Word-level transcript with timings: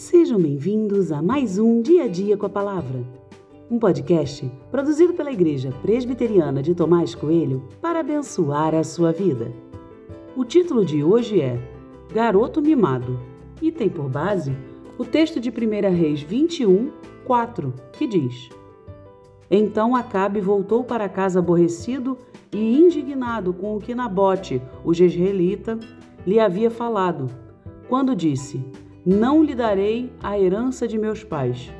Sejam 0.00 0.40
bem-vindos 0.40 1.12
a 1.12 1.20
mais 1.20 1.58
um 1.58 1.82
Dia 1.82 2.04
a 2.04 2.08
Dia 2.08 2.34
com 2.34 2.46
a 2.46 2.48
Palavra, 2.48 3.04
um 3.70 3.78
podcast 3.78 4.50
produzido 4.70 5.12
pela 5.12 5.30
Igreja 5.30 5.74
Presbiteriana 5.82 6.62
de 6.62 6.74
Tomás 6.74 7.14
Coelho 7.14 7.68
para 7.82 8.00
abençoar 8.00 8.74
a 8.74 8.82
sua 8.82 9.12
vida. 9.12 9.52
O 10.34 10.42
título 10.42 10.86
de 10.86 11.04
hoje 11.04 11.42
é 11.42 11.60
Garoto 12.14 12.62
Mimado 12.62 13.20
e 13.60 13.70
tem 13.70 13.90
por 13.90 14.08
base 14.08 14.56
o 14.96 15.04
texto 15.04 15.38
de 15.38 15.50
1 15.50 15.94
Reis 15.94 16.22
21, 16.22 16.90
4, 17.26 17.74
que 17.92 18.06
diz: 18.06 18.48
Então 19.50 19.94
Acabe 19.94 20.40
voltou 20.40 20.82
para 20.82 21.10
casa 21.10 21.40
aborrecido 21.40 22.16
e 22.50 22.78
indignado 22.80 23.52
com 23.52 23.76
o 23.76 23.78
que 23.78 23.94
Nabote, 23.94 24.62
o 24.82 24.94
jezreelita, 24.94 25.78
lhe 26.26 26.40
havia 26.40 26.70
falado, 26.70 27.26
quando 27.86 28.16
disse: 28.16 28.64
não 29.04 29.42
lhe 29.42 29.54
darei 29.54 30.12
a 30.22 30.38
herança 30.38 30.86
de 30.86 30.98
meus 30.98 31.24
pais. 31.24 31.72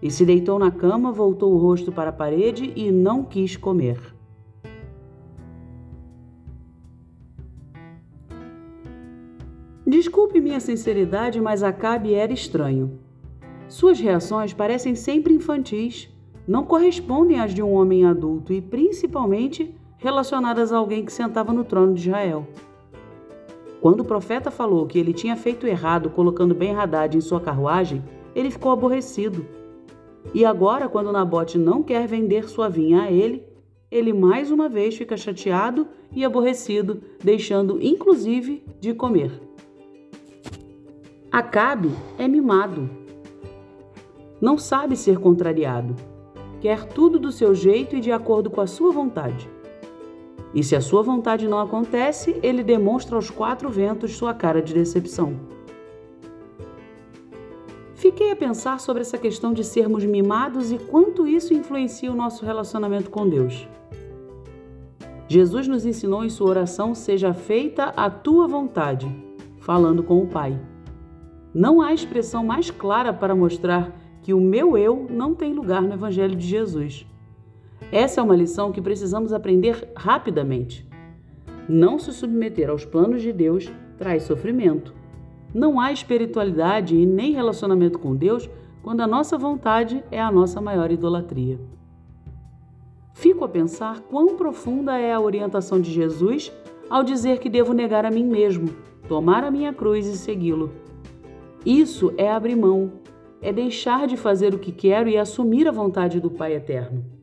E 0.00 0.10
se 0.10 0.24
deitou 0.24 0.58
na 0.58 0.70
cama, 0.70 1.10
voltou 1.10 1.52
o 1.52 1.58
rosto 1.58 1.90
para 1.90 2.10
a 2.10 2.12
parede 2.12 2.72
e 2.76 2.90
não 2.90 3.24
quis 3.24 3.56
comer. 3.56 3.98
Desculpe 9.86 10.40
minha 10.40 10.60
sinceridade, 10.60 11.40
mas 11.40 11.62
Acabe 11.62 12.12
era 12.12 12.32
estranho. 12.32 13.00
Suas 13.68 13.98
reações 13.98 14.52
parecem 14.52 14.94
sempre 14.94 15.32
infantis, 15.32 16.08
não 16.46 16.64
correspondem 16.64 17.40
às 17.40 17.54
de 17.54 17.62
um 17.62 17.72
homem 17.72 18.04
adulto 18.04 18.52
e, 18.52 18.60
principalmente, 18.60 19.74
relacionadas 19.98 20.72
a 20.72 20.78
alguém 20.78 21.04
que 21.04 21.12
sentava 21.12 21.52
no 21.52 21.64
trono 21.64 21.94
de 21.94 22.08
Israel. 22.08 22.46
Quando 23.80 24.00
o 24.00 24.04
profeta 24.04 24.50
falou 24.50 24.86
que 24.86 24.98
ele 24.98 25.12
tinha 25.12 25.36
feito 25.36 25.66
errado 25.66 26.10
colocando 26.10 26.54
Ben 26.54 26.74
Haddad 26.74 27.16
em 27.16 27.20
sua 27.20 27.40
carruagem, 27.40 28.02
ele 28.34 28.50
ficou 28.50 28.72
aborrecido. 28.72 29.46
E 30.34 30.44
agora, 30.44 30.88
quando 30.88 31.12
Nabote 31.12 31.56
não 31.56 31.82
quer 31.82 32.06
vender 32.06 32.48
sua 32.48 32.68
vinha 32.68 33.02
a 33.02 33.10
ele, 33.10 33.46
ele 33.90 34.12
mais 34.12 34.50
uma 34.50 34.68
vez 34.68 34.96
fica 34.96 35.16
chateado 35.16 35.86
e 36.12 36.24
aborrecido, 36.24 37.00
deixando 37.22 37.80
inclusive 37.80 38.64
de 38.80 38.92
comer. 38.92 39.30
Acabe 41.30 41.90
é 42.18 42.26
mimado. 42.26 42.90
Não 44.40 44.58
sabe 44.58 44.96
ser 44.96 45.18
contrariado. 45.18 45.94
Quer 46.60 46.84
tudo 46.84 47.18
do 47.18 47.30
seu 47.30 47.54
jeito 47.54 47.96
e 47.96 48.00
de 48.00 48.10
acordo 48.10 48.50
com 48.50 48.60
a 48.60 48.66
sua 48.66 48.90
vontade. 48.90 49.48
E 50.54 50.62
se 50.62 50.74
a 50.74 50.80
sua 50.80 51.02
vontade 51.02 51.46
não 51.46 51.58
acontece, 51.58 52.38
ele 52.42 52.62
demonstra 52.62 53.16
aos 53.16 53.30
quatro 53.30 53.68
ventos 53.68 54.16
sua 54.16 54.32
cara 54.32 54.62
de 54.62 54.72
decepção. 54.72 55.36
Fiquei 57.94 58.30
a 58.30 58.36
pensar 58.36 58.78
sobre 58.78 59.02
essa 59.02 59.18
questão 59.18 59.52
de 59.52 59.64
sermos 59.64 60.04
mimados 60.04 60.70
e 60.70 60.78
quanto 60.78 61.26
isso 61.26 61.52
influencia 61.52 62.10
o 62.10 62.16
nosso 62.16 62.44
relacionamento 62.46 63.10
com 63.10 63.28
Deus. 63.28 63.68
Jesus 65.26 65.68
nos 65.68 65.84
ensinou 65.84 66.24
em 66.24 66.30
sua 66.30 66.48
oração: 66.48 66.94
Seja 66.94 67.34
feita 67.34 67.92
a 67.96 68.08
tua 68.08 68.46
vontade, 68.46 69.06
falando 69.58 70.02
com 70.02 70.22
o 70.22 70.26
Pai. 70.26 70.58
Não 71.52 71.82
há 71.82 71.92
expressão 71.92 72.44
mais 72.44 72.70
clara 72.70 73.12
para 73.12 73.34
mostrar 73.34 73.92
que 74.22 74.32
o 74.32 74.40
meu 74.40 74.78
eu 74.78 75.06
não 75.10 75.34
tem 75.34 75.52
lugar 75.52 75.82
no 75.82 75.92
Evangelho 75.92 76.36
de 76.36 76.46
Jesus. 76.46 77.06
Essa 77.90 78.20
é 78.20 78.24
uma 78.24 78.36
lição 78.36 78.70
que 78.70 78.82
precisamos 78.82 79.32
aprender 79.32 79.90
rapidamente. 79.96 80.86
Não 81.68 81.98
se 81.98 82.12
submeter 82.12 82.70
aos 82.70 82.84
planos 82.84 83.22
de 83.22 83.32
Deus 83.32 83.70
traz 83.96 84.24
sofrimento. 84.24 84.94
Não 85.54 85.80
há 85.80 85.92
espiritualidade 85.92 86.96
e 86.96 87.06
nem 87.06 87.32
relacionamento 87.32 87.98
com 87.98 88.14
Deus 88.14 88.48
quando 88.82 89.00
a 89.00 89.06
nossa 89.06 89.36
vontade 89.36 90.04
é 90.10 90.20
a 90.20 90.30
nossa 90.30 90.60
maior 90.60 90.90
idolatria. 90.90 91.58
Fico 93.14 93.44
a 93.44 93.48
pensar 93.48 94.00
quão 94.00 94.36
profunda 94.36 94.96
é 94.96 95.12
a 95.12 95.20
orientação 95.20 95.80
de 95.80 95.90
Jesus 95.90 96.52
ao 96.88 97.02
dizer 97.02 97.38
que 97.38 97.50
devo 97.50 97.72
negar 97.72 98.04
a 98.04 98.10
mim 98.10 98.24
mesmo, 98.24 98.68
tomar 99.08 99.44
a 99.44 99.50
minha 99.50 99.72
cruz 99.72 100.06
e 100.06 100.16
segui-lo. 100.16 100.70
Isso 101.66 102.12
é 102.16 102.30
abrir 102.30 102.56
mão, 102.56 102.92
é 103.42 103.52
deixar 103.52 104.06
de 104.06 104.16
fazer 104.16 104.54
o 104.54 104.58
que 104.58 104.72
quero 104.72 105.08
e 105.08 105.18
assumir 105.18 105.66
a 105.66 105.72
vontade 105.72 106.20
do 106.20 106.30
Pai 106.30 106.54
eterno. 106.54 107.17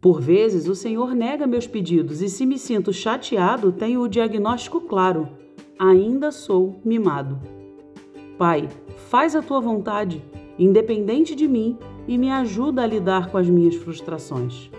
Por 0.00 0.20
vezes, 0.20 0.68
o 0.68 0.74
Senhor 0.74 1.14
nega 1.14 1.46
meus 1.46 1.66
pedidos 1.66 2.22
e, 2.22 2.28
se 2.28 2.44
me 2.44 2.58
sinto 2.58 2.92
chateado, 2.92 3.72
tenho 3.72 4.00
o 4.02 4.08
diagnóstico 4.08 4.80
claro: 4.80 5.28
ainda 5.78 6.30
sou 6.30 6.80
mimado. 6.84 7.40
Pai, 8.38 8.68
faz 9.08 9.34
a 9.34 9.42
tua 9.42 9.60
vontade, 9.60 10.22
independente 10.58 11.34
de 11.34 11.48
mim, 11.48 11.78
e 12.06 12.16
me 12.18 12.30
ajuda 12.30 12.82
a 12.82 12.86
lidar 12.86 13.30
com 13.30 13.38
as 13.38 13.48
minhas 13.48 13.74
frustrações. 13.74 14.70